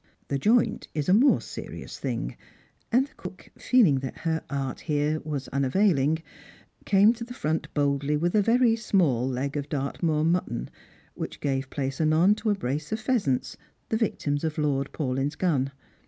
The 0.29 0.39
joint 0.39 0.87
is 0.95 1.07
a 1.09 1.13
more 1.13 1.41
serious 1.41 1.99
thing, 1.99 2.35
and 2.91 3.05
the 3.05 3.13
cook, 3.17 3.51
feeling 3.55 3.99
that 3.99 4.17
her 4.25 4.43
art 4.49 4.77
was 5.27 5.47
here 5.49 5.53
unavailing, 5.53 6.23
came 6.85 7.13
to 7.13 7.23
the 7.23 7.35
front 7.35 7.71
boldly 7.75 8.17
with 8.17 8.33
a 8.33 8.41
very 8.41 8.75
small 8.75 9.29
leg 9.29 9.55
of 9.57 9.69
Dartrnoor 9.69 10.25
mutton, 10.25 10.71
which 11.13 11.39
gave 11.39 11.69
place 11.69 12.01
anon 12.01 12.33
to 12.33 12.49
a 12.49 12.55
brace 12.55 12.91
of 12.91 12.99
pheasants, 12.99 13.57
the 13.89 13.95
victims 13.97 14.43
of 14.43 14.57
Lord 14.57 14.91
Paulyn's 14.91 15.35
gun. 15.35 15.71